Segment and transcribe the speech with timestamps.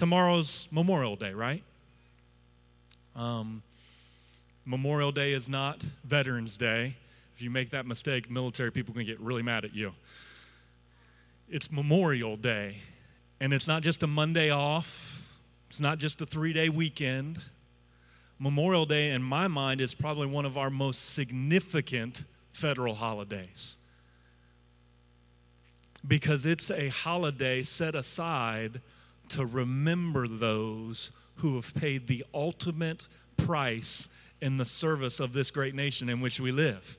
[0.00, 1.62] tomorrow's Memorial Day, right?
[3.14, 3.62] Um,
[4.64, 6.94] Memorial Day is not Veterans Day.
[7.34, 9.92] If you make that mistake, military people can get really mad at you.
[11.50, 12.78] It's Memorial Day,
[13.40, 15.36] and it's not just a Monday off,
[15.68, 17.38] it's not just a three day weekend.
[18.38, 23.76] Memorial Day, in my mind, is probably one of our most significant federal holidays
[26.08, 28.80] because it's a holiday set aside
[29.30, 34.08] to remember those who have paid the ultimate price
[34.40, 36.98] in the service of this great nation in which we live.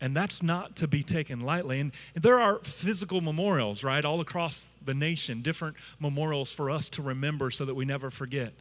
[0.00, 1.78] And that's not to be taken lightly.
[1.80, 7.02] And there are physical memorials, right, all across the nation, different memorials for us to
[7.02, 8.54] remember so that we never forget.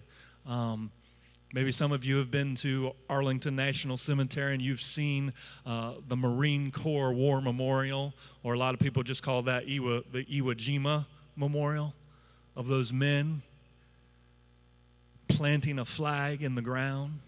[0.45, 0.91] Um,
[1.53, 5.31] maybe some of you have been to Arlington National Cemetery and you've seen
[5.65, 10.03] uh, the Marine Corps War Memorial, or a lot of people just call that Iwo,
[10.11, 11.05] the Iwo Jima
[11.37, 11.93] Memorial
[12.59, 13.41] of those men
[15.29, 17.19] planting a flag in the ground.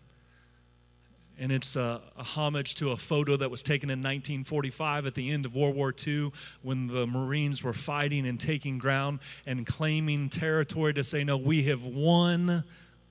[1.39, 5.31] And it's a, a, homage to a photo that was taken in 1945 at the
[5.31, 10.27] end of World War II when the Marines were fighting and taking ground and claiming
[10.27, 12.65] territory to say, No, we have won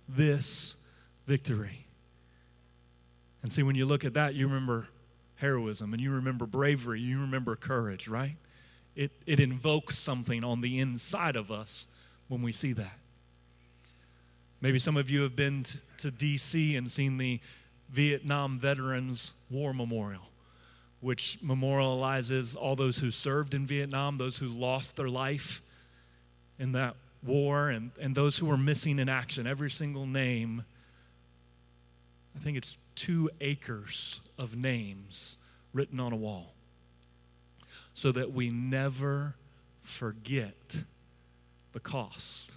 [0.06, 0.76] this
[1.26, 1.86] victory.
[3.42, 4.88] And see, when you look at that, you remember
[5.36, 8.36] heroism and you remember bravery, you remember courage, right?
[8.94, 11.86] It, it invokes something on the inside of us
[12.30, 12.96] when we see that.
[14.60, 16.76] Maybe some of you have been to, to D.C.
[16.76, 17.40] and seen the
[17.90, 20.30] Vietnam Veterans War Memorial,
[21.00, 25.60] which memorializes all those who served in Vietnam, those who lost their life
[26.58, 26.94] in that
[27.26, 29.46] war, and, and those who were missing in action.
[29.46, 30.64] Every single name,
[32.36, 35.36] I think it's two acres of names
[35.72, 36.54] written on a wall
[37.92, 39.34] so that we never
[39.82, 40.84] forget
[41.72, 42.56] the cost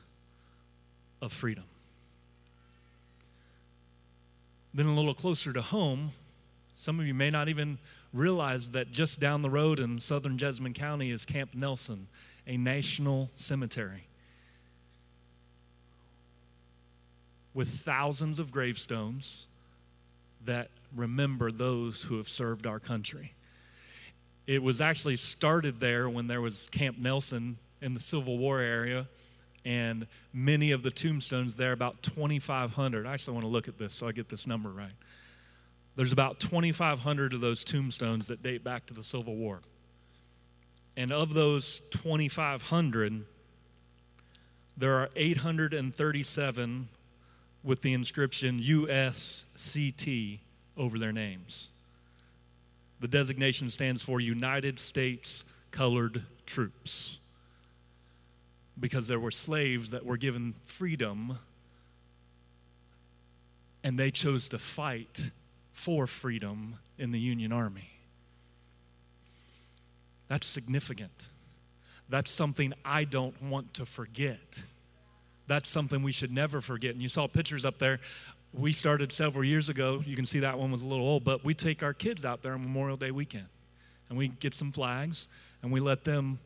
[1.22, 1.66] of freedom.
[4.74, 6.12] Then, a little closer to home,
[6.76, 7.78] some of you may not even
[8.12, 12.08] realize that just down the road in southern Jessamine County is Camp Nelson,
[12.48, 14.08] a national cemetery
[17.54, 19.48] with thousands of gravestones
[20.46, 23.34] that remember those who have served our country.
[24.48, 29.06] It was actually started there when there was Camp Nelson in the Civil War area,
[29.66, 33.06] and many of the tombstones there, about 2,500.
[33.06, 34.94] I actually want to look at this so I get this number right.
[35.96, 39.62] There's about 2,500 of those tombstones that date back to the Civil War.
[40.98, 43.26] And of those 2,500,
[44.78, 46.88] there are 837
[47.64, 50.40] with the inscription USCT
[50.78, 51.70] over their names.
[53.00, 57.20] The designation stands for United States Colored Troops
[58.80, 61.38] because there were slaves that were given freedom
[63.84, 65.32] and they chose to fight
[65.74, 67.90] for freedom in the Union Army.
[70.28, 71.30] That's significant.
[72.10, 74.64] That's something I don't want to forget.
[75.48, 76.92] That's something we should never forget.
[76.92, 78.00] And you saw pictures up there.
[78.54, 80.02] We started several years ago.
[80.06, 82.42] You can see that one was a little old, but we take our kids out
[82.42, 83.48] there on Memorial Day weekend
[84.10, 85.28] and we get some flags
[85.62, 86.40] and we let them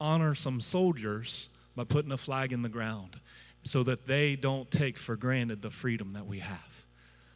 [0.00, 3.20] honor some soldiers by putting a flag in the ground
[3.64, 6.86] so that they don't take for granted the freedom that we have,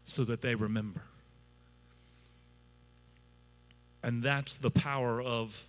[0.05, 1.03] so that they remember.
[4.03, 5.67] And that's the power of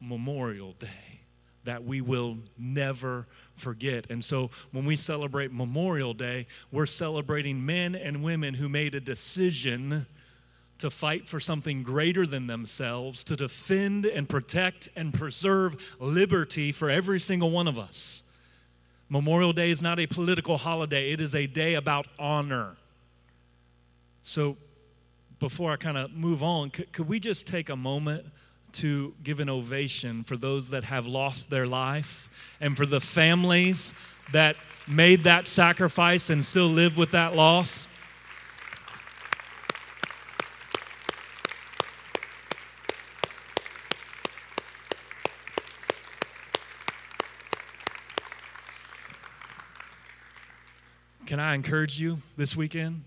[0.00, 1.20] Memorial Day
[1.64, 4.06] that we will never forget.
[4.08, 9.00] And so when we celebrate Memorial Day, we're celebrating men and women who made a
[9.00, 10.06] decision
[10.78, 16.88] to fight for something greater than themselves, to defend and protect and preserve liberty for
[16.88, 18.22] every single one of us.
[19.08, 22.76] Memorial Day is not a political holiday, it is a day about honor.
[24.22, 24.56] So,
[25.40, 28.26] before I kind of move on, could, could we just take a moment
[28.72, 32.28] to give an ovation for those that have lost their life
[32.60, 33.94] and for the families
[34.32, 34.56] that
[34.86, 37.87] made that sacrifice and still live with that loss?
[51.38, 53.04] Can I encourage you this weekend?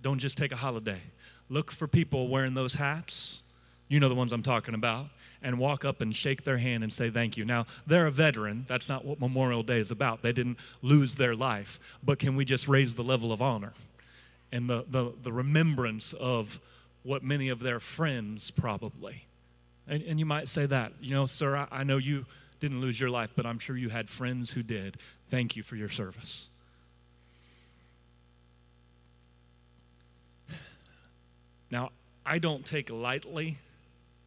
[0.00, 1.00] Don't just take a holiday.
[1.48, 3.40] Look for people wearing those hats.
[3.86, 5.06] You know the ones I'm talking about.
[5.44, 7.44] And walk up and shake their hand and say thank you.
[7.44, 8.64] Now, they're a veteran.
[8.66, 10.22] That's not what Memorial Day is about.
[10.22, 11.78] They didn't lose their life.
[12.02, 13.74] But can we just raise the level of honor
[14.50, 16.58] and the, the, the remembrance of
[17.04, 19.26] what many of their friends probably?
[19.86, 22.26] And, and you might say that, you know, sir, I, I know you
[22.58, 24.96] didn't lose your life, but I'm sure you had friends who did.
[25.30, 26.48] Thank you for your service.
[31.72, 31.90] Now,
[32.24, 33.56] I don't take lightly,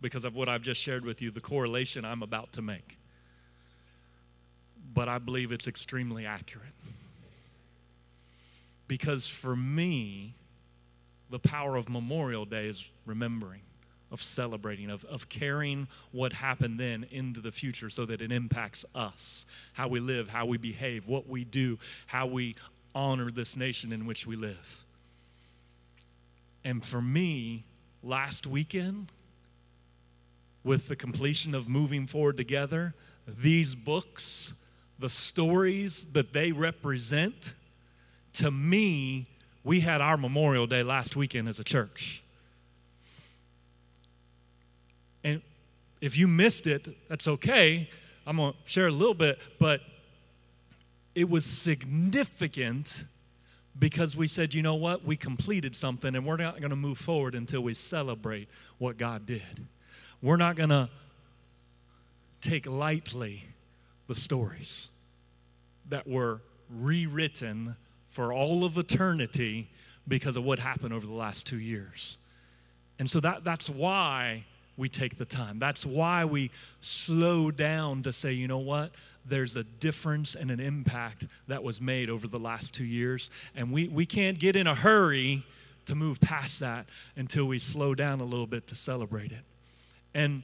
[0.02, 2.98] because of what I've just shared with you, the correlation I'm about to make.
[4.94, 6.74] But I believe it's extremely accurate.
[8.88, 10.34] Because for me,
[11.30, 13.62] the power of Memorial Day is remembering,
[14.12, 18.86] of celebrating, of, of carrying what happened then into the future so that it impacts
[18.96, 21.78] us, how we live, how we behave, what we do,
[22.08, 22.56] how we
[22.96, 24.85] honor this nation in which we live.
[26.66, 27.64] And for me,
[28.02, 29.12] last weekend,
[30.64, 32.96] with the completion of moving forward together,
[33.28, 34.56] these books,
[34.98, 37.54] the stories that they represent,
[38.34, 39.28] to me,
[39.64, 42.24] we had our Memorial Day last weekend as a church.
[45.24, 45.44] And
[46.02, 47.90] if you missed it, that's okay.
[48.26, 49.82] I'm going to share a little bit, but
[51.14, 53.06] it was significant
[53.78, 55.04] because we said, you know what?
[55.04, 59.26] We completed something and we're not going to move forward until we celebrate what God
[59.26, 59.68] did.
[60.22, 60.90] We're not going to
[62.42, 63.44] take lightly
[64.08, 64.90] the stories
[65.90, 67.76] that were rewritten
[68.08, 69.68] for all of eternity
[70.08, 72.18] because of what happened over the last two years.
[72.98, 74.46] And so that, that's why
[74.78, 75.60] we take the time.
[75.60, 76.52] That's why we
[76.82, 78.92] slow down to say, you know what?
[79.26, 83.30] There's a difference and an impact that was made over the last two years.
[83.56, 85.44] And we, we can't get in a hurry
[85.86, 86.86] to move past that
[87.16, 89.44] until we slow down a little bit to celebrate it.
[90.14, 90.44] And,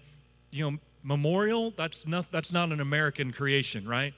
[0.52, 4.14] you know, memorial, that's not, that's not an American creation, right?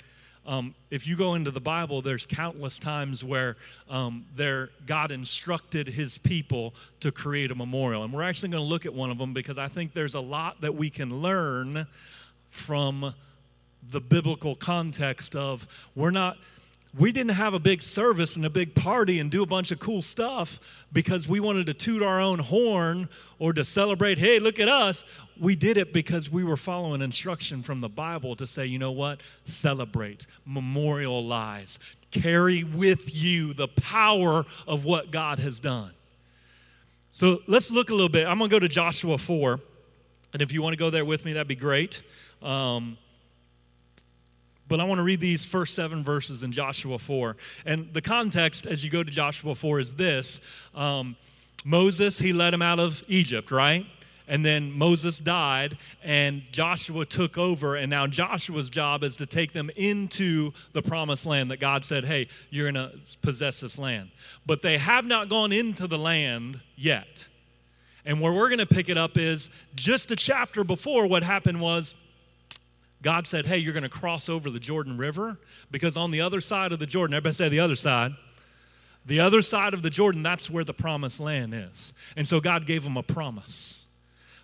[0.45, 3.55] Um, if you go into the Bible, there's countless times where
[3.89, 8.03] um, there, God instructed his people to create a memorial.
[8.03, 10.19] And we're actually going to look at one of them because I think there's a
[10.19, 11.87] lot that we can learn
[12.49, 13.13] from
[13.91, 16.37] the biblical context of we're not
[16.97, 19.79] we didn't have a big service and a big party and do a bunch of
[19.79, 20.59] cool stuff
[20.91, 23.09] because we wanted to toot our own horn
[23.39, 25.03] or to celebrate, hey, look at us.
[25.39, 28.91] We did it because we were following instruction from the Bible to say, you know
[28.91, 29.21] what?
[29.43, 31.79] Celebrate, memorialize,
[32.11, 35.91] carry with you the power of what God has done.
[37.11, 38.27] So let's look a little bit.
[38.27, 39.59] I'm going to go to Joshua 4.
[40.33, 42.03] And if you want to go there with me, that'd be great.
[42.41, 42.97] Um,
[44.73, 47.35] but I want to read these first seven verses in Joshua 4.
[47.63, 50.41] And the context as you go to Joshua 4 is this
[50.73, 51.15] um,
[51.63, 53.85] Moses, he led him out of Egypt, right?
[54.27, 57.75] And then Moses died, and Joshua took over.
[57.75, 62.05] And now Joshua's job is to take them into the promised land that God said,
[62.05, 64.09] hey, you're going to possess this land.
[64.43, 67.29] But they have not gone into the land yet.
[68.05, 71.61] And where we're going to pick it up is just a chapter before what happened
[71.61, 71.93] was
[73.03, 75.37] God said, Hey, you're going to cross over the Jordan River
[75.69, 78.13] because on the other side of the Jordan, everybody say the other side.
[79.05, 81.93] The other side of the Jordan, that's where the promised land is.
[82.15, 83.85] And so God gave them a promise.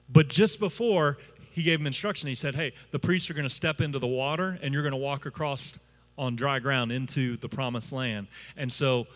[0.10, 1.18] But just before
[1.52, 4.08] he gave them instruction, he said, Hey, the priests are going to step into the
[4.08, 5.80] water and you're going to walk across
[6.18, 8.28] on dry ground into the promised land.
[8.58, 9.08] And so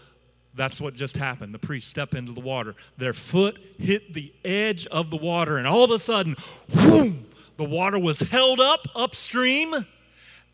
[0.55, 1.53] that's what just happened.
[1.53, 2.75] The priests step into the water.
[2.97, 6.35] Their foot hit the edge of the water, and all of a sudden,
[6.77, 7.25] whoom,
[7.57, 9.73] the water was held up upstream,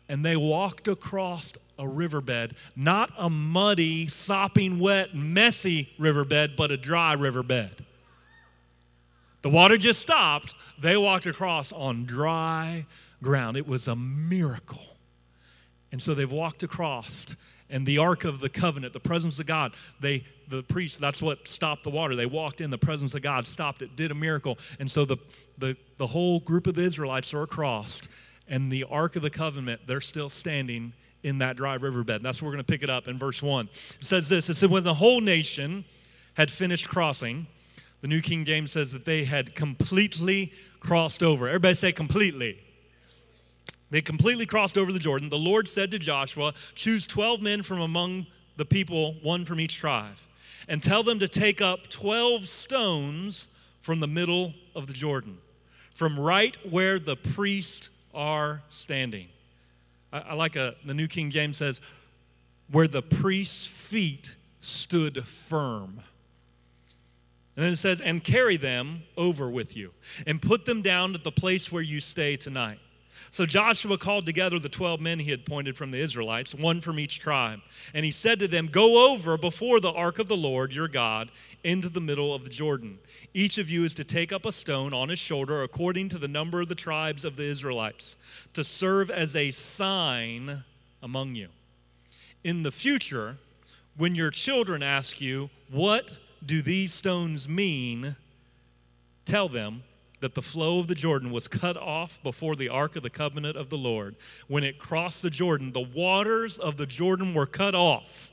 [0.08, 6.76] and they walked across a riverbed, not a muddy, sopping wet, messy riverbed, but a
[6.76, 7.84] dry riverbed.
[9.42, 10.54] The water just stopped.
[10.78, 12.86] They walked across on dry
[13.22, 13.56] ground.
[13.56, 14.96] It was a miracle.
[15.92, 17.36] And so they've walked across
[17.70, 21.48] and the ark of the covenant the presence of god they the priests that's what
[21.48, 22.14] stopped the water.
[22.14, 24.58] They walked in the presence of god stopped it did a miracle.
[24.78, 25.16] And so the
[25.56, 28.02] the, the whole group of the israelites are across
[28.48, 32.22] and the ark of the covenant they're still standing in that dry riverbed.
[32.22, 34.54] That's where we're going to pick it up in verse 1 it says this it
[34.54, 35.84] said when the whole nation
[36.34, 37.46] had finished crossing
[38.00, 41.46] the new king james says that they had completely crossed over.
[41.46, 42.58] Everybody say completely
[43.90, 45.28] they completely crossed over the Jordan.
[45.28, 49.76] The Lord said to Joshua, Choose 12 men from among the people, one from each
[49.78, 50.16] tribe,
[50.68, 53.48] and tell them to take up 12 stones
[53.82, 55.38] from the middle of the Jordan,
[55.94, 59.28] from right where the priests are standing.
[60.12, 61.80] I, I like a, the New King James says,
[62.70, 66.00] where the priest's feet stood firm.
[67.56, 69.92] And then it says, and carry them over with you,
[70.26, 72.78] and put them down at the place where you stay tonight.
[73.32, 76.98] So Joshua called together the 12 men he had appointed from the Israelites, one from
[76.98, 77.60] each tribe.
[77.94, 81.30] And he said to them, Go over before the ark of the Lord your God
[81.62, 82.98] into the middle of the Jordan.
[83.32, 86.26] Each of you is to take up a stone on his shoulder according to the
[86.26, 88.16] number of the tribes of the Israelites,
[88.52, 90.64] to serve as a sign
[91.00, 91.48] among you.
[92.42, 93.38] in the future,
[93.96, 98.16] when your children ask you, What do these stones mean?
[99.24, 99.84] Tell them
[100.20, 103.56] that the flow of the Jordan was cut off before the ark of the covenant
[103.56, 104.16] of the Lord.
[104.48, 108.30] When it crossed the Jordan, the waters of the Jordan were cut off.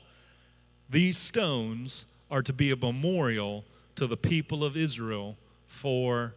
[0.90, 3.64] These stones are to be a memorial
[3.96, 6.34] to the people of Israel forever.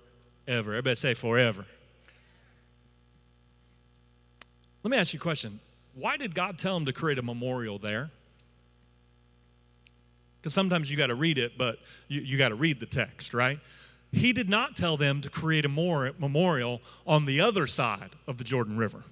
[0.48, 1.66] Everybody say forever.
[4.84, 5.60] Let me ask you a question.
[5.94, 8.10] Why did God tell him to create a memorial there?
[10.40, 11.78] Because sometimes you got to read it, but
[12.08, 13.60] you, you got to read the text, right?
[14.12, 18.44] He did not tell them to create a memorial on the other side of the
[18.44, 19.04] Jordan River.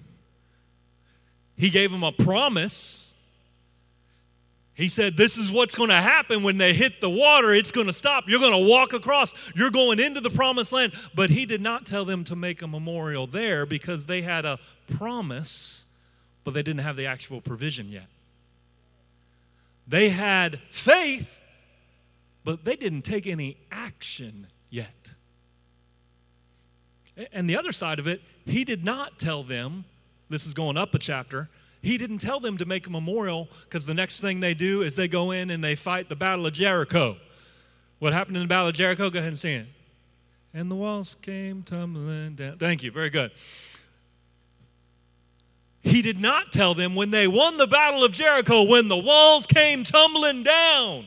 [1.56, 3.10] He gave them a promise.
[4.74, 7.52] He said, This is what's going to happen when they hit the water.
[7.52, 8.24] It's going to stop.
[8.28, 9.34] You're going to walk across.
[9.54, 10.92] You're going into the promised land.
[11.14, 14.58] But he did not tell them to make a memorial there because they had a
[14.98, 15.86] promise,
[16.44, 18.06] but they didn't have the actual provision yet.
[19.88, 21.42] They had faith,
[22.44, 25.12] but they didn't take any action yet.
[27.32, 29.84] And the other side of it, he did not tell them,
[30.28, 31.50] this is going up a chapter,
[31.82, 34.96] he didn't tell them to make a memorial because the next thing they do is
[34.96, 37.16] they go in and they fight the Battle of Jericho.
[37.98, 39.10] What happened in the Battle of Jericho?
[39.10, 39.66] Go ahead and sing it.
[40.52, 42.58] And the walls came tumbling down.
[42.58, 43.30] Thank you, very good.
[45.82, 49.46] He did not tell them when they won the Battle of Jericho, when the walls
[49.46, 51.06] came tumbling down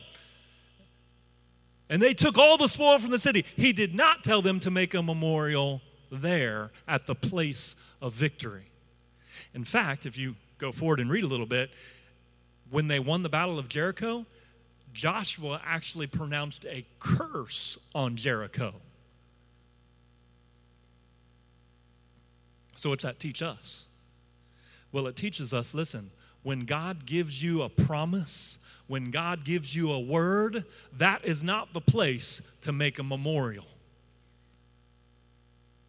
[1.88, 3.44] and they took all the spoil from the city.
[3.56, 8.70] He did not tell them to make a memorial there at the place of victory.
[9.52, 11.70] In fact, if you go forward and read a little bit,
[12.70, 14.26] when they won the Battle of Jericho,
[14.92, 18.74] Joshua actually pronounced a curse on Jericho.
[22.76, 23.86] So, what's that teach us?
[24.92, 26.10] Well, it teaches us listen,
[26.42, 30.64] when God gives you a promise, when God gives you a word,
[30.98, 33.66] that is not the place to make a memorial.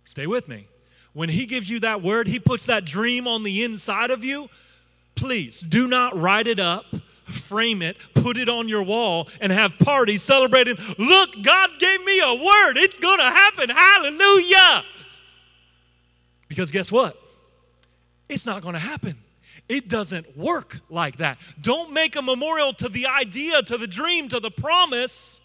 [0.06, 0.68] Stay with me.
[1.14, 4.50] When He gives you that word, He puts that dream on the inside of you.
[5.16, 6.86] Please do not write it up,
[7.26, 10.78] frame it, put it on your wall, and have parties celebrating.
[10.98, 12.78] Look, God gave me a word.
[12.78, 13.70] It's going to happen.
[13.70, 14.84] Hallelujah.
[16.48, 17.20] Because guess what?
[18.30, 19.18] It's not going to happen.
[19.68, 21.40] It doesn't work like that.
[21.62, 25.42] Don't make a memorial to the idea, to the dream, to the promise.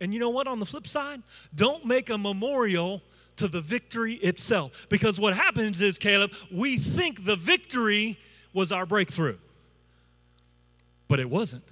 [0.00, 1.22] And you know what, on the flip side,
[1.54, 3.02] don't make a memorial
[3.36, 4.86] to the victory itself.
[4.88, 8.18] Because what happens is, Caleb, we think the victory
[8.52, 9.38] was our breakthrough,
[11.06, 11.64] but it wasn't.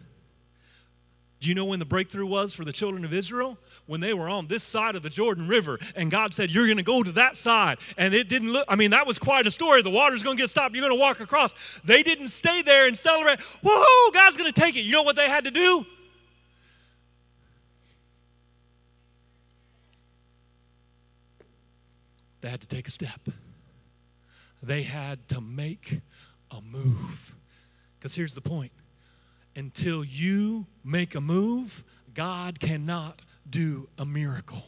[1.41, 3.59] Do you know when the breakthrough was for the children of Israel?
[3.85, 6.79] When they were on this side of the Jordan River, and God said, You're going
[6.79, 7.79] to go to that side.
[7.99, 9.83] And it didn't look, I mean, that was quite a story.
[9.83, 10.75] The water's going to get stopped.
[10.75, 11.55] You're going to walk across.
[11.85, 14.81] They didn't stay there and celebrate, Woohoo, God's going to take it.
[14.81, 15.85] You know what they had to do?
[22.41, 23.29] They had to take a step.
[24.63, 26.01] They had to make
[26.51, 27.35] a move.
[27.99, 28.73] Because here's the point
[29.57, 31.83] until you make a move,
[32.15, 34.65] God cannot do a miracle.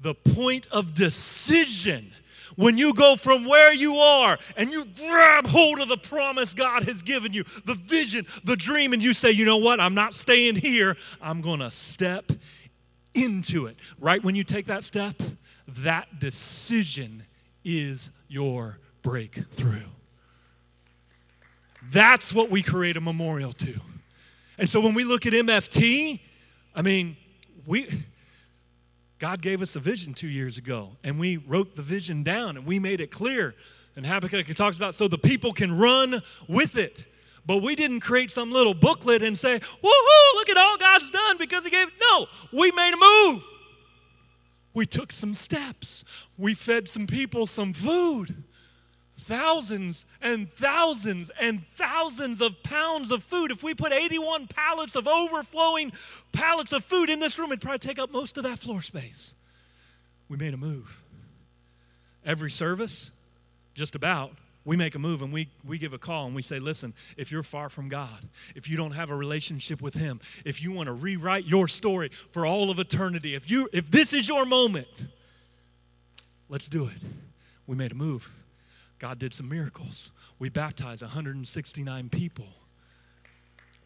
[0.00, 2.12] The point of decision
[2.56, 6.84] when you go from where you are and you grab hold of the promise God
[6.84, 10.14] has given you, the vision, the dream, and you say, you know what, I'm not
[10.14, 12.32] staying here, I'm gonna step
[13.14, 13.76] into it.
[13.98, 15.20] Right when you take that step,
[15.68, 17.24] that decision
[17.64, 19.86] is your breakthrough.
[21.90, 23.80] That's what we create a memorial to.
[24.58, 26.20] And so when we look at MFT,
[26.74, 27.16] I mean,
[27.66, 27.88] we
[29.18, 32.64] God gave us a vision two years ago, and we wrote the vision down and
[32.64, 33.54] we made it clear.
[33.96, 37.06] And Habakkuk talks about so the people can run with it.
[37.44, 41.38] But we didn't create some little booklet and say, woohoo, look at all God's done
[41.38, 41.88] because He gave.
[42.00, 43.44] No, we made a move.
[44.72, 46.04] We took some steps.
[46.38, 48.44] We fed some people some food
[49.20, 53.50] thousands and thousands and thousands of pounds of food.
[53.52, 55.92] If we put 81 pallets of overflowing
[56.32, 59.34] pallets of food in this room, it'd probably take up most of that floor space.
[60.28, 61.02] We made a move.
[62.24, 63.10] Every service,
[63.74, 64.32] just about,
[64.64, 67.32] we make a move and we, we give a call and we say, listen, if
[67.32, 70.86] you're far from God, if you don't have a relationship with Him, if you want
[70.86, 75.06] to rewrite your story for all of eternity, if, you, if this is your moment,
[76.48, 77.02] let's do it.
[77.66, 78.30] We made a move.
[79.00, 80.12] God did some miracles.
[80.38, 82.46] We baptized 169 people.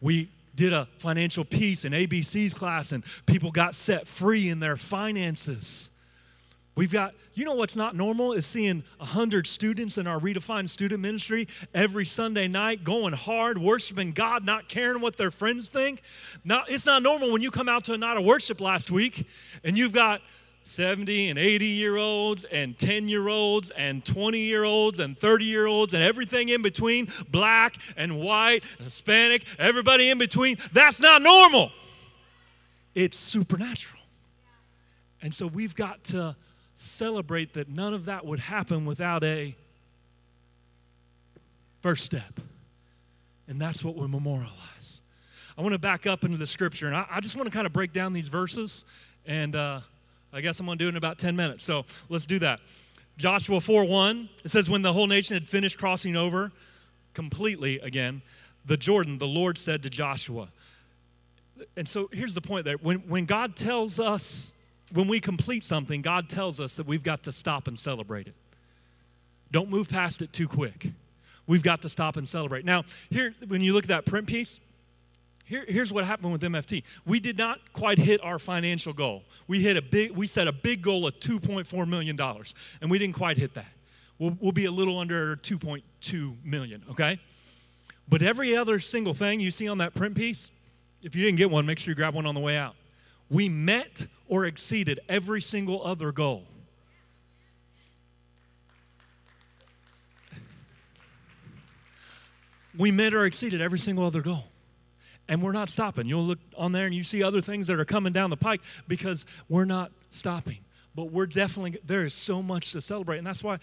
[0.01, 4.75] We did a financial peace in ABC's class, and people got set free in their
[4.75, 5.89] finances.
[6.75, 11.01] We've got, you know what's not normal is seeing 100 students in our redefined student
[11.01, 16.01] ministry every Sunday night going hard, worshiping God, not caring what their friends think.
[16.43, 19.25] Not, it's not normal when you come out to a night of worship last week
[19.63, 20.19] and you've got
[20.67, 25.45] 70 and 80 year olds and 10 year olds and 20 year olds and 30
[25.45, 30.57] year olds and everything in between, black and white, and Hispanic, everybody in between.
[30.73, 31.71] That's not normal.
[32.95, 34.01] It's supernatural.
[35.21, 36.35] And so we've got to
[36.75, 39.55] celebrate that none of that would happen without a
[41.81, 42.39] first step.
[43.47, 45.01] And that's what we memorialize.
[45.55, 47.67] I want to back up into the scripture, and I, I just want to kind
[47.67, 48.83] of break down these verses,
[49.27, 49.81] and uh,
[50.35, 51.63] I guess I'm going to do it in about 10 minutes.
[51.63, 52.59] So let's do that.
[53.17, 56.51] Joshua 4 1, it says, When the whole nation had finished crossing over
[57.13, 58.21] completely again,
[58.65, 60.49] the Jordan, the Lord said to Joshua,
[61.77, 62.75] and so here's the point there.
[62.75, 64.51] When, when God tells us
[64.91, 68.35] when we complete something, God tells us that we've got to stop and celebrate it.
[69.51, 70.91] Don't move past it too quick.
[71.47, 72.65] We've got to stop and celebrate.
[72.65, 74.59] Now, here, when you look at that print piece,
[75.45, 76.83] here, here's what happened with MFT.
[77.05, 79.23] We did not quite hit our financial goal.
[79.47, 82.19] We hit a big, we set a big goal of $2.4 million,
[82.81, 83.71] and we didn't quite hit that.
[84.17, 87.19] We'll, we'll be a little under 2.2 million, okay?
[88.09, 90.49] But every other single thing you see on that print piece,
[91.03, 92.75] if you didn't get one, make sure you grab one on the way out.
[93.29, 96.45] We met or exceeded every single other goal.
[102.75, 104.45] We met or exceeded every single other goal.
[105.27, 106.07] And we're not stopping.
[106.07, 108.61] You'll look on there and you see other things that are coming down the pike
[108.87, 110.59] because we're not stopping.
[110.93, 113.17] But we're definitely, there is so much to celebrate.
[113.17, 113.57] And that's why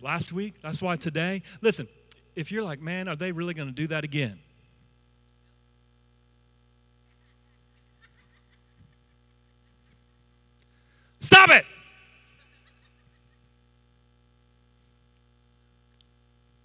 [0.00, 1.88] last week, that's why today, listen,
[2.36, 4.38] if you're like, man, are they really going to do that again?
[11.20, 11.64] Stop it!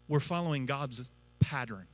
[0.08, 1.88] We're following God's pattern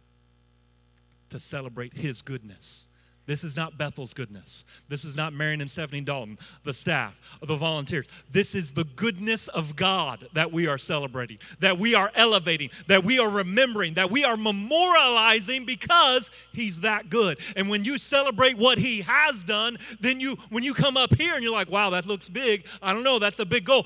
[1.30, 2.86] to celebrate His goodness.
[3.30, 4.66] This is not Bethel's goodness.
[4.88, 8.08] This is not Marion and Stephanie Dalton, the staff, the volunteers.
[8.32, 13.04] This is the goodness of God that we are celebrating, that we are elevating, that
[13.04, 17.40] we are remembering, that we are memorializing because He's that good.
[17.56, 21.36] And when you celebrate what He has done, then you, when you come up here
[21.36, 22.66] and you're like, wow, that looks big.
[22.82, 23.86] I don't know, that's a big goal.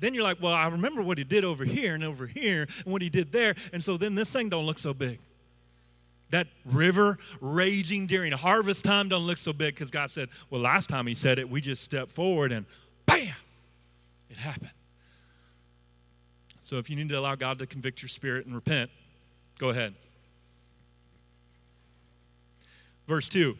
[0.00, 2.92] Then you're like, well, I remember what He did over here and over here and
[2.92, 3.54] what He did there.
[3.72, 5.18] And so then this thing don't look so big.
[6.32, 10.88] That river raging during harvest time don't look so big because God said, well, last
[10.88, 12.64] time He said it, we just stepped forward and
[13.06, 13.34] bam,
[14.30, 14.72] it happened.
[16.62, 18.90] So if you need to allow God to convict your spirit and repent,
[19.58, 19.94] go ahead.
[23.06, 23.56] Verse 2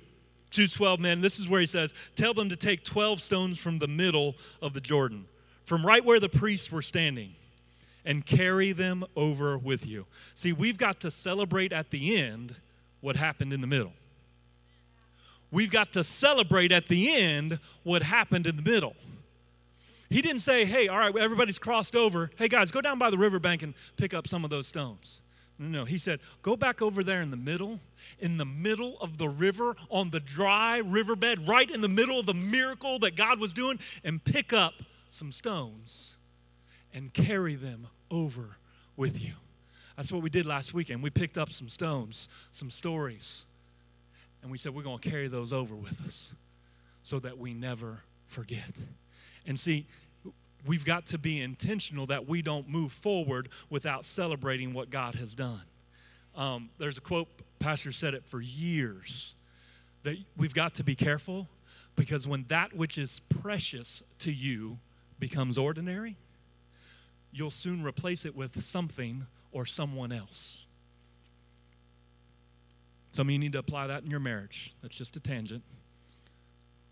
[0.50, 1.20] choose 12 men.
[1.20, 4.72] This is where he says, Tell them to take 12 stones from the middle of
[4.72, 5.26] the Jordan,
[5.66, 7.34] from right where the priests were standing
[8.04, 10.06] and carry them over with you.
[10.34, 12.56] See, we've got to celebrate at the end
[13.00, 13.92] what happened in the middle.
[15.50, 18.96] We've got to celebrate at the end what happened in the middle.
[20.08, 22.30] He didn't say, hey, all right, everybody's crossed over.
[22.36, 25.22] Hey, guys, go down by the riverbank and pick up some of those stones.
[25.58, 27.80] No, no, he said, go back over there in the middle,
[28.18, 32.26] in the middle of the river, on the dry riverbed, right in the middle of
[32.26, 34.74] the miracle that God was doing, and pick up
[35.08, 36.16] some stones
[36.94, 38.56] and carry them over
[38.96, 39.32] with you.
[39.96, 41.02] That's what we did last weekend.
[41.02, 43.46] We picked up some stones, some stories,
[44.42, 46.34] and we said we're going to carry those over with us
[47.02, 48.72] so that we never forget.
[49.46, 49.86] And see,
[50.66, 55.34] we've got to be intentional that we don't move forward without celebrating what God has
[55.34, 55.62] done.
[56.34, 57.28] Um, there's a quote,
[57.58, 59.34] Pastor said it for years,
[60.02, 61.48] that we've got to be careful
[61.94, 64.78] because when that which is precious to you
[65.18, 66.16] becomes ordinary,
[67.32, 70.66] you'll soon replace it with something or someone else.
[73.12, 74.74] Some of you need to apply that in your marriage.
[74.82, 75.62] That's just a tangent.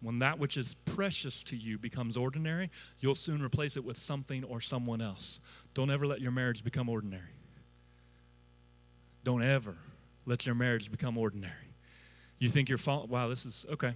[0.03, 4.45] When that which is precious to you becomes ordinary, you'll soon replace it with something
[4.45, 5.41] or someone else.
[5.75, 7.35] Don't ever let your marriage become ordinary.
[9.25, 9.77] Don't ever
[10.25, 11.53] let your marriage become ordinary.
[12.39, 13.93] You think you're falling, wow, this is okay.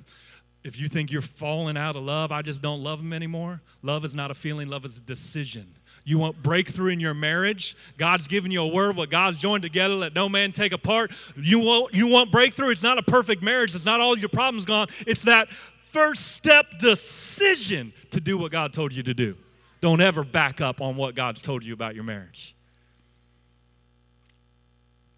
[0.63, 3.63] If you think you're falling out of love, I just don't love him anymore.
[3.83, 5.75] Love is not a feeling, love is a decision.
[6.05, 7.77] You want breakthrough in your marriage?
[7.97, 11.11] God's given you a word, what God's joined together, let no man take apart.
[11.35, 12.69] You want, you want breakthrough?
[12.71, 14.89] It's not a perfect marriage, it's not all your problems gone.
[15.07, 19.37] It's that first step decision to do what God told you to do.
[19.81, 22.55] Don't ever back up on what God's told you about your marriage.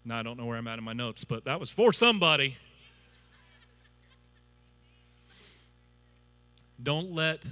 [0.05, 2.55] Now, I don't know where I'm at in my notes, but that was for somebody.
[6.81, 7.43] Don't let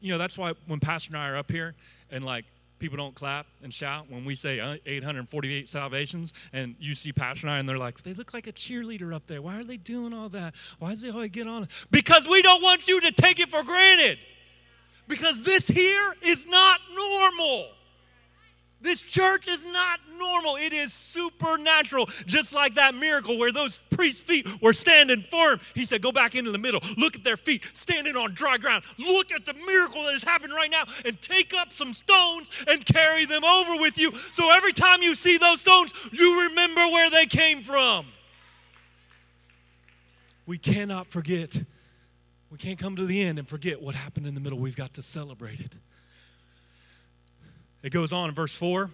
[0.00, 1.74] you know, that's why when Pastor and I are up here
[2.10, 2.44] and like
[2.80, 7.46] people don't clap and shout when we say uh, 848 salvations and you see pastor
[7.46, 9.40] and i and they're like they look like a cheerleader up there.
[9.40, 10.54] Why are they doing all that?
[10.78, 11.68] Why does they always get on?
[11.90, 14.18] Because we don't want you to take it for granted.
[15.06, 17.68] Because this here is not normal
[18.80, 20.56] this church is not normal.
[20.56, 22.06] It is supernatural.
[22.26, 25.60] Just like that miracle where those priests' feet were standing firm.
[25.74, 26.80] He said, Go back into the middle.
[26.96, 28.84] Look at their feet standing on dry ground.
[28.98, 32.84] Look at the miracle that is happening right now and take up some stones and
[32.84, 34.12] carry them over with you.
[34.32, 38.06] So every time you see those stones, you remember where they came from.
[40.46, 41.64] We cannot forget.
[42.50, 44.58] We can't come to the end and forget what happened in the middle.
[44.58, 45.76] We've got to celebrate it.
[47.82, 48.90] It goes on in verse 4,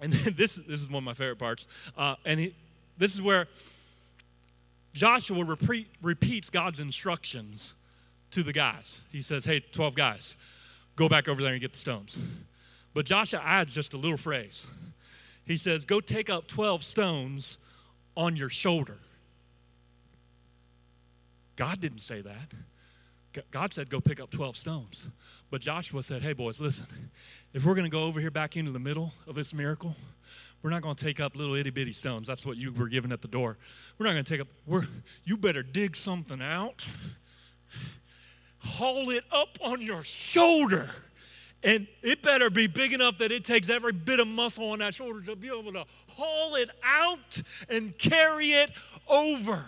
[0.00, 1.66] and this, this is one of my favorite parts.
[1.96, 2.54] Uh, and he,
[2.98, 3.46] this is where
[4.92, 7.74] Joshua repeat, repeats God's instructions
[8.32, 9.00] to the guys.
[9.10, 10.36] He says, Hey, 12 guys,
[10.96, 12.18] go back over there and get the stones.
[12.94, 14.66] But Joshua adds just a little phrase.
[15.46, 17.58] He says, Go take up 12 stones
[18.16, 18.98] on your shoulder.
[21.56, 22.52] God didn't say that.
[23.50, 25.08] God said, Go pick up 12 stones.
[25.50, 26.86] But Joshua said, Hey, boys, listen,
[27.52, 29.96] if we're going to go over here back into the middle of this miracle,
[30.62, 32.26] we're not going to take up little itty bitty stones.
[32.26, 33.58] That's what you were given at the door.
[33.98, 34.86] We're not going to take up, we're,
[35.24, 36.86] you better dig something out,
[38.58, 40.88] haul it up on your shoulder.
[41.64, 44.94] And it better be big enough that it takes every bit of muscle on that
[44.94, 48.72] shoulder to be able to haul it out and carry it
[49.08, 49.64] over.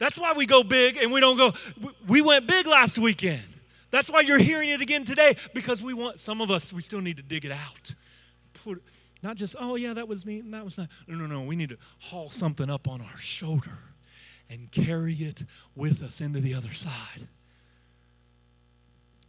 [0.00, 1.52] That's why we go big and we don't go,
[2.08, 3.42] we went big last weekend.
[3.90, 7.02] That's why you're hearing it again today because we want some of us we still
[7.02, 7.94] need to dig it out.
[8.64, 8.82] Put
[9.22, 10.88] not just oh yeah that was neat and that was not.
[11.06, 13.76] No no no we need to haul something up on our shoulder
[14.48, 15.44] and carry it
[15.76, 17.28] with us into the other side.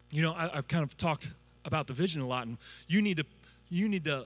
[0.09, 1.33] You know I, I've kind of talked
[1.65, 2.57] about the vision a lot and
[2.87, 3.25] you need to
[3.69, 4.25] you need to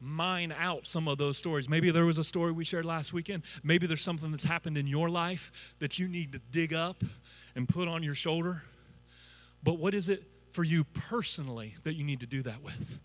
[0.00, 1.68] mine out some of those stories.
[1.68, 3.42] Maybe there was a story we shared last weekend.
[3.62, 7.02] Maybe there's something that's happened in your life that you need to dig up
[7.56, 8.62] and put on your shoulder
[9.64, 13.00] but what is it for you personally that you need to do that with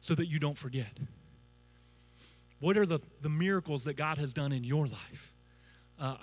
[0.00, 0.92] so that you don't forget?
[2.60, 5.32] What are the, the miracles that God has done in your life?
[5.98, 6.16] Uh,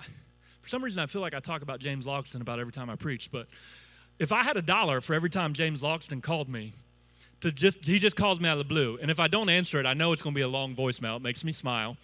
[0.62, 2.96] for some reason, I feel like I talk about James Logston about every time I
[2.96, 3.48] preach, but
[4.18, 6.74] if I had a dollar for every time James Logston called me,
[7.40, 9.80] to just he just calls me out of the blue, and if I don't answer
[9.80, 11.16] it, I know it's going to be a long voicemail.
[11.16, 11.96] It makes me smile.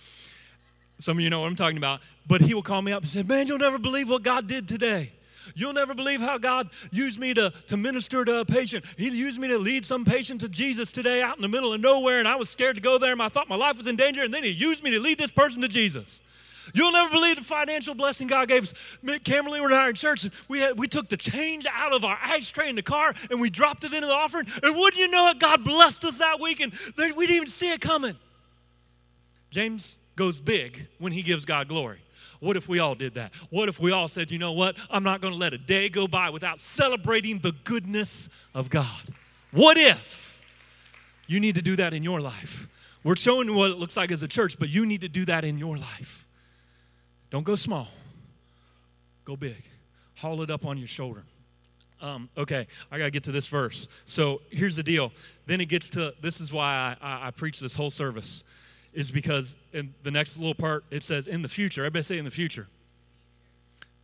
[0.99, 2.01] Some of you know what I'm talking about.
[2.27, 4.66] But he will call me up and say, "Man, you'll never believe what God did
[4.68, 5.12] today."
[5.55, 8.85] You'll never believe how God used me to, to minister to a patient.
[8.96, 11.81] He used me to lead some patient to Jesus today out in the middle of
[11.81, 13.96] nowhere, and I was scared to go there, and I thought my life was in
[13.96, 16.20] danger, and then He used me to lead this person to Jesus.
[16.74, 18.74] You'll never believe the financial blessing God gave us.
[19.05, 22.18] Camerly were in our church, and we, had, we took the change out of our
[22.22, 25.31] ashtray in the car, and we dropped it into the offering, and wouldn't you know
[25.31, 28.16] it, God blessed us that week, and we didn't even see it coming.
[29.50, 31.98] James goes big when he gives God glory.
[32.40, 33.35] What if we all did that?
[33.48, 34.76] What if we all said, you know what?
[34.90, 39.02] I'm not going to let a day go by without celebrating the goodness of God?
[39.52, 40.38] What if
[41.26, 42.68] you need to do that in your life?
[43.02, 45.44] We're showing what it looks like as a church, but you need to do that
[45.44, 46.26] in your life.
[47.31, 47.89] Don't go small,
[49.25, 49.62] go big.
[50.17, 51.25] Haul it up on your shoulder.
[52.01, 53.89] Um, okay, I got to get to this verse.
[54.05, 55.12] So here's the deal.
[55.47, 58.45] Then it gets to this is why I, I, I preach this whole service
[58.93, 61.83] is because in the next little part it says in the future.
[61.83, 62.67] Everybody say in the future.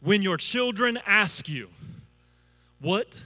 [0.01, 1.69] When your children ask you,
[2.81, 3.25] what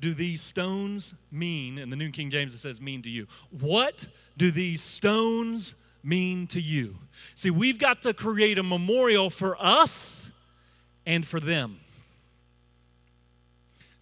[0.00, 1.78] do these stones mean?
[1.78, 3.26] In the New King James it says mean to you.
[3.60, 6.98] What do these stones mean to you?
[7.34, 10.30] See, we've got to create a memorial for us
[11.06, 11.78] and for them.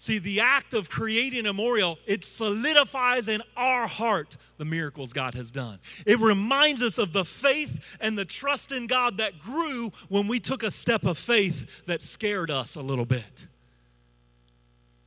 [0.01, 5.35] See, the act of creating a memorial, it solidifies in our heart the miracles God
[5.35, 5.79] has done.
[6.07, 10.41] It reminds us of the faith and the trust in God that grew when we
[10.41, 13.47] took a step of faith that scared us a little bit.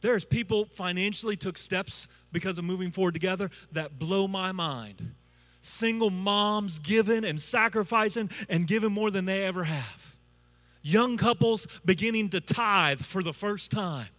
[0.01, 5.15] There's people financially took steps because of moving forward together that blow my mind.
[5.65, 10.15] Single moms giving and sacrificing and giving more than they ever have.
[10.83, 14.09] Young couples beginning to tithe for the first time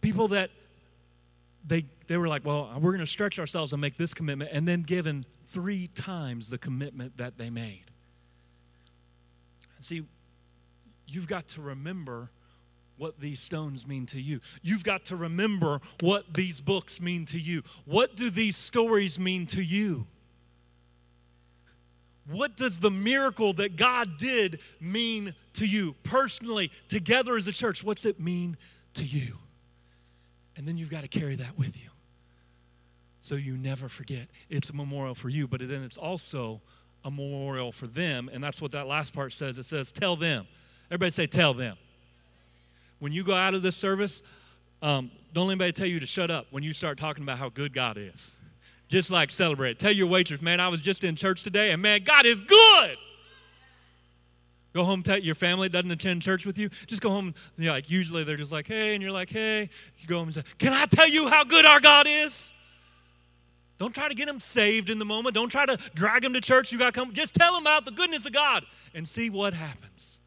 [0.00, 0.50] people that
[1.66, 4.66] they they were like, well, we're going to stretch ourselves and make this commitment, and
[4.66, 7.84] then given three times the commitment that they made.
[9.78, 10.02] See,
[11.06, 12.30] you've got to remember
[12.96, 14.40] what these stones mean to you.
[14.60, 17.62] You've got to remember what these books mean to you.
[17.84, 20.06] What do these stories mean to you?
[22.30, 27.82] What does the miracle that God did mean to you personally, together as a church?
[27.82, 28.56] What's it mean
[28.94, 29.36] to you?
[30.56, 31.90] And then you've got to carry that with you.
[33.20, 34.28] So you never forget.
[34.48, 36.60] It's a memorial for you, but then it's also
[37.04, 38.30] a memorial for them.
[38.32, 39.58] And that's what that last part says.
[39.58, 40.46] It says, tell them.
[40.88, 41.76] Everybody say, tell them.
[43.00, 44.22] When you go out of this service,
[44.82, 47.48] um, don't let anybody tell you to shut up when you start talking about how
[47.48, 48.39] good God is.
[48.90, 49.78] Just like celebrate.
[49.78, 52.96] Tell your waitress, man, I was just in church today, and man, God is good.
[54.72, 56.68] Go home, tell your family doesn't attend church with you.
[56.86, 57.26] Just go home.
[57.26, 59.70] And You know, like usually they're just like, hey, and you're like, hey.
[59.98, 62.52] You go home and say, can I tell you how good our God is?
[63.78, 65.34] Don't try to get them saved in the moment.
[65.34, 66.70] Don't try to drag them to church.
[66.70, 67.12] You got to come.
[67.12, 70.20] Just tell them about the goodness of God and see what happens.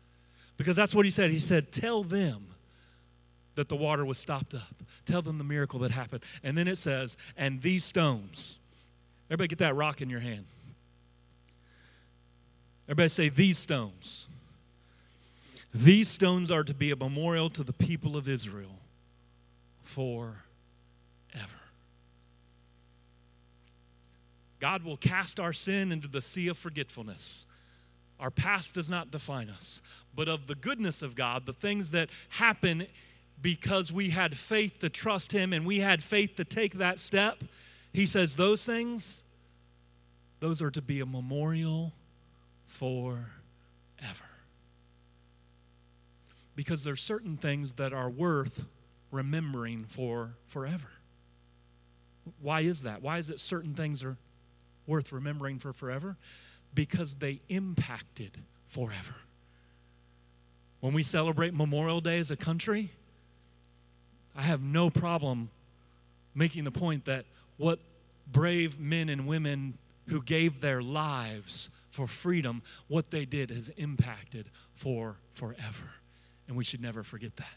[0.57, 1.31] Because that's what he said.
[1.31, 2.47] He said, tell them
[3.55, 4.83] that the water was stopped up.
[5.05, 6.23] Tell them the miracle that happened.
[6.43, 8.59] And then it says, and these stones.
[9.27, 10.45] Everybody get that rock in your hand.
[12.85, 14.27] Everybody say, these stones.
[15.73, 18.79] These stones are to be a memorial to the people of Israel
[19.81, 20.37] forever.
[24.59, 27.45] God will cast our sin into the sea of forgetfulness.
[28.19, 29.81] Our past does not define us,
[30.15, 32.87] but of the goodness of God, the things that happen
[33.41, 37.43] because we had faith to trust Him and we had faith to take that step,
[37.91, 39.23] He says those things,
[40.39, 41.93] those are to be a memorial
[42.67, 43.25] forever
[46.55, 48.65] because there's certain things that are worth
[49.11, 50.89] remembering for forever.
[52.41, 53.01] Why is that?
[53.01, 54.17] Why is it certain things are
[54.87, 56.17] worth remembering for forever?
[56.73, 59.15] Because they impacted forever.
[60.79, 62.91] When we celebrate Memorial Day as a country,
[64.35, 65.49] I have no problem
[66.35, 67.25] making the point that
[67.57, 67.79] what
[68.31, 69.75] brave men and women
[70.07, 75.91] who gave their lives for freedom, what they did has impacted for forever.
[76.47, 77.53] And we should never forget that.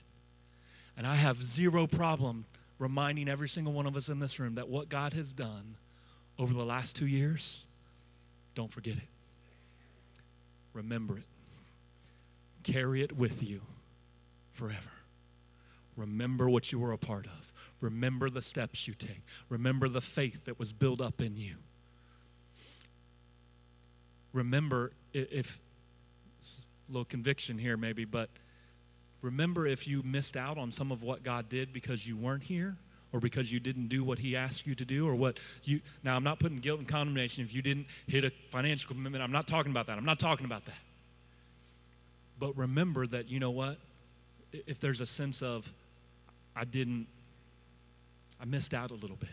[0.96, 2.44] And I have zero problem
[2.78, 5.76] reminding every single one of us in this room that what God has done
[6.38, 7.64] over the last two years,
[8.54, 9.08] don't forget it.
[10.74, 11.24] Remember it.
[12.62, 13.62] Carry it with you
[14.52, 14.95] forever.
[15.96, 17.52] Remember what you were a part of.
[17.80, 19.22] Remember the steps you take.
[19.48, 21.56] Remember the faith that was built up in you.
[24.32, 25.59] Remember, if,
[26.88, 28.28] a little conviction here maybe, but
[29.26, 32.76] Remember if you missed out on some of what God did because you weren't here
[33.12, 36.14] or because you didn't do what he asked you to do or what you Now
[36.14, 39.24] I'm not putting guilt and condemnation if you didn't hit a financial commitment.
[39.24, 39.98] I'm not talking about that.
[39.98, 40.78] I'm not talking about that.
[42.38, 43.78] But remember that you know what?
[44.52, 45.72] If there's a sense of
[46.56, 47.06] I didn't
[48.40, 49.30] I missed out a little bit.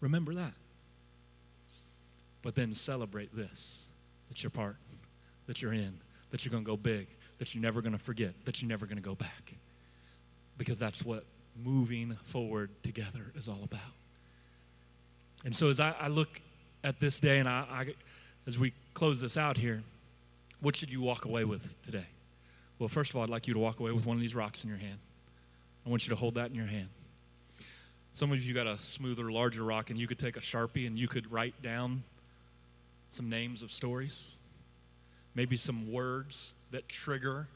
[0.00, 0.52] Remember that.
[2.42, 3.88] But then celebrate this
[4.28, 4.76] that you're part,
[5.46, 5.98] that you're in,
[6.30, 7.06] that you're going to go big,
[7.38, 9.54] that you're never going to forget, that you're never going to go back.
[10.56, 11.24] Because that's what
[11.62, 13.80] moving forward together is all about.
[15.44, 16.40] And so as I, I look
[16.82, 17.94] at this day and I, I,
[18.46, 19.82] as we close this out here,
[20.60, 22.06] what should you walk away with today?
[22.78, 24.64] Well, first of all, I'd like you to walk away with one of these rocks
[24.64, 24.98] in your hand.
[25.84, 26.88] I want you to hold that in your hand.
[28.14, 30.98] Some of you got a smoother, larger rock, and you could take a sharpie and
[30.98, 32.04] you could write down
[33.10, 34.36] some names of stories,
[35.34, 37.48] maybe some words that trigger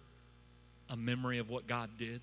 [0.90, 2.22] a memory of what God did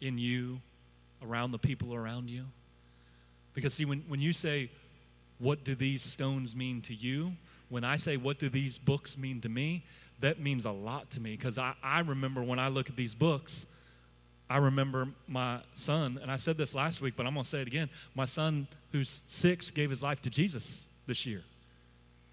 [0.00, 0.60] in you,
[1.22, 2.44] around the people around you?
[3.54, 4.70] Because, see, when, when you say,
[5.38, 7.32] What do these stones mean to you?
[7.68, 9.84] When I say, What do these books mean to me?
[10.20, 13.14] That means a lot to me because I, I remember when I look at these
[13.14, 13.66] books,
[14.48, 17.60] I remember my son, and I said this last week, but I'm going to say
[17.60, 17.88] it again.
[18.14, 21.42] My son, who's six, gave his life to Jesus this year.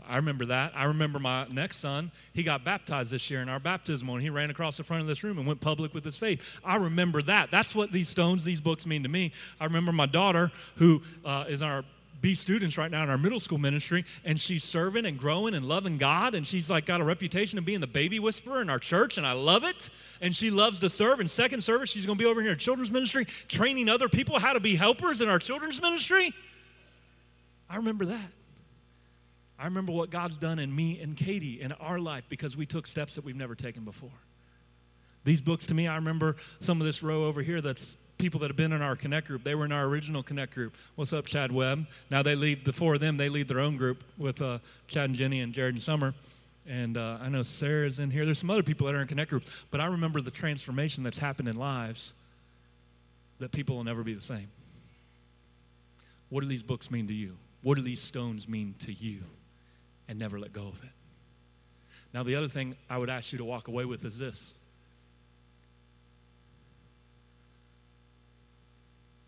[0.08, 0.74] I remember that.
[0.76, 4.30] I remember my next son, he got baptized this year in our baptismal, and he
[4.30, 6.60] ran across the front of this room and went public with his faith.
[6.64, 7.52] I remember that.
[7.52, 9.32] That's what these stones, these books mean to me.
[9.60, 11.84] I remember my daughter, who uh, is our
[12.20, 15.66] B students right now in our middle school ministry, and she's serving and growing and
[15.66, 18.80] loving God, and she's like got a reputation of being the baby whisperer in our
[18.80, 19.90] church, and I love it.
[20.22, 21.20] And she loves to serve.
[21.20, 24.40] In second service, she's going to be over here in children's ministry, training other people
[24.40, 26.34] how to be helpers in our children's ministry.
[27.70, 28.32] I remember that.
[29.60, 32.86] I remember what God's done in me and Katie in our life because we took
[32.86, 34.12] steps that we've never taken before.
[35.24, 38.50] These books to me, I remember some of this row over here that's people that
[38.50, 39.44] have been in our connect group.
[39.44, 40.76] They were in our original connect group.
[40.96, 41.88] What's up, Chad Webb?
[42.10, 43.18] Now they lead the four of them.
[43.18, 46.14] They lead their own group with uh, Chad and Jenny and Jared and Summer.
[46.68, 48.26] And uh, I know Sarah's in here.
[48.26, 49.46] There's some other people that are in connect group.
[49.72, 52.14] But I remember the transformation that's happened in lives
[53.40, 54.48] that people will never be the same.
[56.30, 57.38] What do these books mean to you?
[57.62, 59.22] What do these stones mean to you?
[60.08, 60.90] and never let go of it.
[62.14, 64.56] Now, the other thing I would ask you to walk away with is this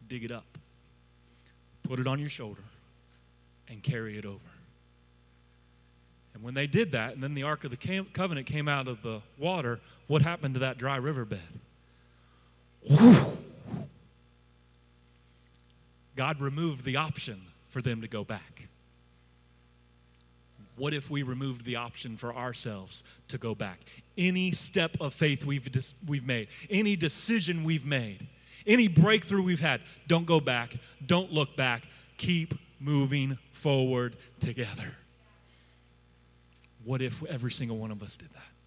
[0.09, 0.57] dig it up,
[1.83, 2.63] put it on your shoulder,
[3.69, 4.39] and carry it over.
[6.33, 9.01] And when they did that, and then the Ark of the Covenant came out of
[9.01, 11.39] the water, what happened to that dry riverbed?
[16.15, 18.67] God removed the option for them to go back.
[20.75, 23.79] What if we removed the option for ourselves to go back?
[24.17, 25.69] Any step of faith we've,
[26.07, 28.27] we've made, any decision we've made,
[28.69, 31.83] any breakthrough we've had, don't go back, don't look back,
[32.17, 34.95] keep moving forward together.
[36.85, 38.58] What if every single one of us did that?